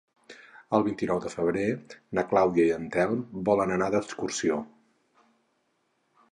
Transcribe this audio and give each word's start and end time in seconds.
El 0.77 0.85
vint-i-nou 0.87 1.19
de 1.25 1.31
febrer 1.33 1.65
na 2.19 2.25
Clàudia 2.33 2.67
i 2.69 2.73
en 2.79 2.89
Telm 2.97 3.23
volen 3.51 3.77
anar 3.79 3.93
d'excursió. 3.97 4.59